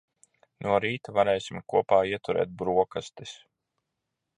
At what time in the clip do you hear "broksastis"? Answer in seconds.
2.65-3.41